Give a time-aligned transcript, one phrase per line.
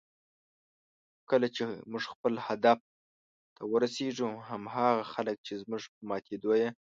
[1.29, 2.79] کله چې موږ خپل هدف
[3.55, 6.69] ته ورسېږو، هماغه خلک چې زموږ په ماتېدو یې